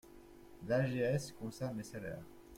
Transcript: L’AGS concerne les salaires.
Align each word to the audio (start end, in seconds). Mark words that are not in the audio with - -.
L’AGS 0.67 1.31
concerne 1.37 1.77
les 1.77 1.83
salaires. 1.83 2.25